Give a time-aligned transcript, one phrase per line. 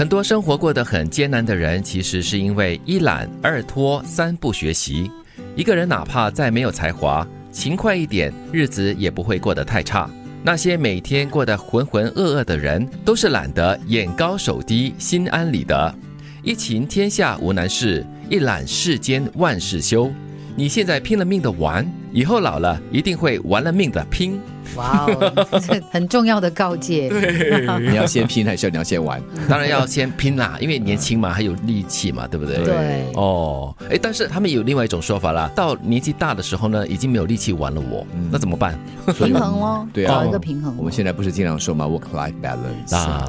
[0.00, 5.10] 很多生活过得很艰难的人，其实是因为一懒、二拖、三不学习。
[5.54, 10.08] 一个人哪怕再没有才华，勤快一点，日子也不会过得太差。
[10.42, 15.94] 那些每天过得浑浑噩噩的人，都是懒得眼高手低、心安理得。
[16.42, 20.10] 一勤天下无难事，一懒世间万事休。
[20.56, 24.40] 你现在拼了命的玩，以后老了一定会玩了命的拼。
[24.76, 27.10] 哇哦，这很重要的告诫。
[27.82, 29.20] 你要先拼还是你要先玩？
[29.48, 32.62] 当然要先拼啦，因为年轻嘛，还有力气嘛，对不对？
[32.62, 38.78] 对哦，哎，但是他们有另外一种说法啦，到年纪大的时候呢，已经没有力气玩了我，那怎么办？
[39.16, 40.72] 平衡哦，对啊找一个平衡。
[40.76, 43.28] 我们现在不是经常说吗？work-life balance 啊，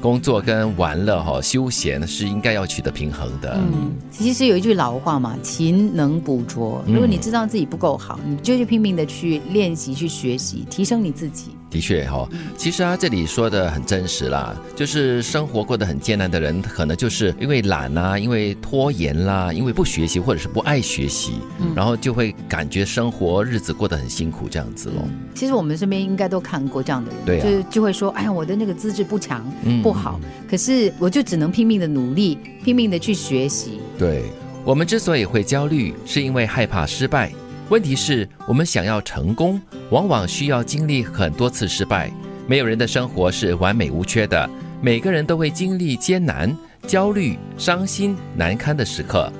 [0.00, 3.54] 工作跟玩乐哈、休闲是应该要取得平衡的。
[3.56, 6.82] 嗯，其实有一句老话嘛，勤能补拙。
[6.86, 11.50] 如果你知道自己不够好，你就去拼命的去练习、去学习，提升你自己。
[11.76, 12.26] 的确哈、
[12.56, 21.34] 其实啊，这里说的很真实啦，就是生活过得很艰难的人，可能就是因为懒啦，因为拖延啦，因为不学习或者是不爱学习，
[21.74, 25.06] 然后就会感觉生活日子过得很辛苦这样子咯。
[25.34, 30.18] 其实我们身边应该都看过这样的人，对啊就是就会说，哎呀，我的那个资质不强、嗯不好，
[30.48, 33.80] 可是我就只能拼命的努力，拼命的去学习。
[33.98, 34.22] 对
[34.64, 37.30] 我们之所以会焦虑，是因为害怕失败。
[37.68, 42.08] 问题是我们想要成功，往往需要经历很多次失败。
[42.46, 44.48] 没有人的生活是完美无缺的，
[44.80, 49.32] 每个人都会经历艰难、焦虑、伤心、难堪的时刻，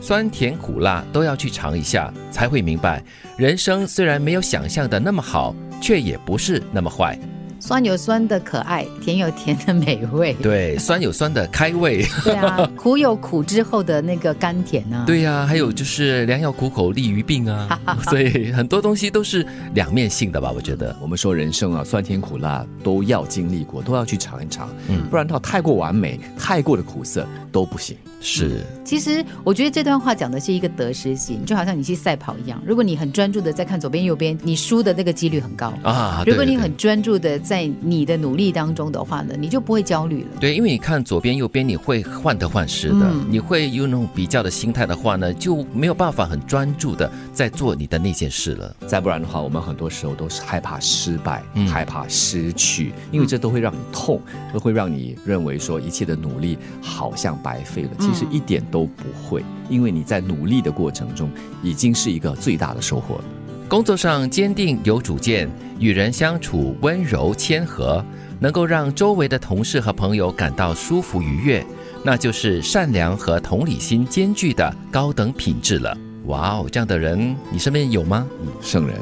[0.00, 3.02] 酸甜苦辣都要去尝一下，才会明白，
[3.36, 7.18] 人生虽然没有想象的那么好，却也不是那么坏。
[7.64, 10.34] 酸有酸的可爱，甜有甜的美味。
[10.42, 12.04] 对，酸有酸的开胃。
[12.24, 15.04] 对啊，苦有苦之后的那个甘甜啊。
[15.06, 17.78] 对呀、还有就是良药苦口利于病啊，
[18.10, 20.96] 所以很多东西都是两面性的吧，我觉得。
[21.00, 27.96] 我们说人生啊，酸甜苦辣都要经历过，都要去尝一尝，嗯不然它太过完美、太过的苦涩都不行。
[28.24, 35.72] 是，其实我觉得这段话讲的是一个得失心，就好像你去赛跑一样，如果你很专注的在看左边右边，你输的那个几率很高。
[35.84, 40.28] 啊，如果你很专注的在你的努力当中的话呢，你就不会焦虑了。
[40.40, 48.76] 对，因为你看左边右边，你会患得患失的，嗯你会有那种比较的心态的话呢，就没有办法很专注的在做你的那件事了。
[48.86, 54.20] 再不然的话，我们很多时候都是害怕失败，嗯害怕失去，因为这都会让你痛，
[54.52, 57.90] 都会让你认为说一切的努力好像白费了。
[57.98, 61.30] 其实一点都不会，因为你在努力的过程中，
[61.62, 63.24] 已经是一个最大的收获了。
[63.72, 68.04] 工作上坚定有主见，与人相处温柔谦和，
[68.38, 71.64] 能够让周围的同事和朋友感到舒服愉悦，
[72.04, 75.96] 那就是善良和同理心兼具的高等品质了。
[76.26, 78.26] 哇哦，这样的人你身边有吗？
[78.60, 78.96] 圣人，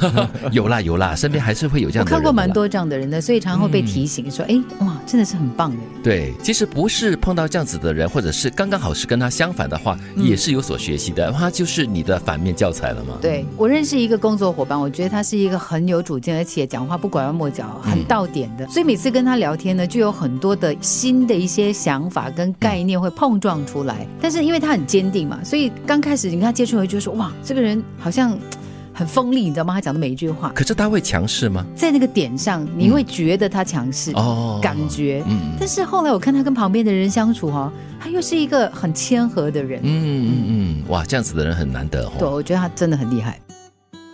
[0.52, 2.18] 有啦有啦，身边还是会有这样的人。
[2.18, 2.48] 看过蛮。
[2.48, 5.76] 多这样的人的，所以常常会被提醒说，哎、哇，真的是很棒的。
[6.02, 11.30] 对，其实不是碰到这样子的人，或者是刚刚好是跟他相反的话，也是有所学习的。
[11.30, 13.18] 他就是你的反面教材了嘛。
[13.20, 18.66] 对我认识一个工作伙伴，我觉得他是一个很有主见，而且讲话不拐弯抹角，很到点的。
[18.68, 24.06] 所以每次跟他聊天呢，就有很多的新的一些想法跟概念会碰撞出来。
[24.22, 28.36] 但是因为他很坚定嘛，所以刚开始你跟他接触，会觉得说，哇，这个人好像
[28.92, 29.74] 很锋利，你知道吗？
[29.74, 31.64] 他讲的每一句话，可是他会强势吗？
[31.76, 35.22] 在那个点上，你会觉得他强势，哦，感觉。
[35.28, 39.78] 嗯但是后来我看他跟旁边的人相处哈、他又是一个很谦和的人。
[39.84, 42.32] 嗯嗯嗯，哇，这样子的人很难得对，哦。
[42.32, 43.38] 我觉得他真的很厉害。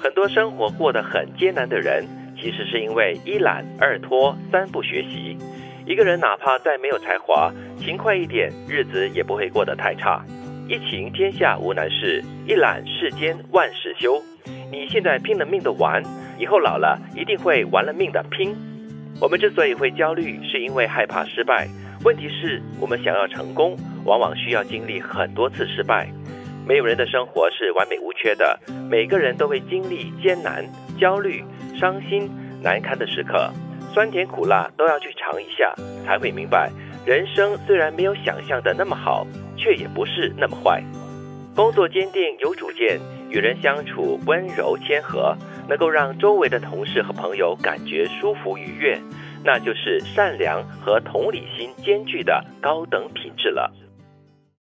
[0.03, 2.07] 很多生活过得很艰难的人，
[2.37, 5.39] 其实是因为一懒、二拖、三不学习。
[5.87, 10.23] 一个人哪怕再没有才华，勤快一点，日子也不会过得太差。
[10.67, 14.23] 一勤天下无难事，一懒世间万事休。
[14.73, 16.03] 你现在拼了命的玩，
[16.39, 18.57] 以后老了一定会玩了命的拼。
[19.21, 21.69] 我们之所以会焦虑，是因为害怕失败。
[22.03, 23.77] 问题是我们想要成功，
[24.07, 26.09] 往往需要经历很多次失败。
[26.67, 28.59] 没有人的生活是完美无缺的，
[28.89, 30.65] 每个人都会经历艰难、
[30.99, 31.45] 焦虑、
[31.79, 32.31] 伤心、
[32.63, 33.51] 难堪的时刻，
[33.93, 35.75] 酸甜苦辣都要去尝一下，
[36.07, 36.71] 才会明白，
[37.05, 39.27] 人生虽然没有想象的那么好，
[39.65, 40.85] 却也不是那么坏。
[41.57, 43.01] 工作坚定有主见，
[43.31, 45.35] 与人相处温柔谦和，
[45.67, 49.01] 能够让周围的同事和朋友感觉舒服愉悦，
[49.43, 53.73] 那就是善良和同理心兼具的高等品质了。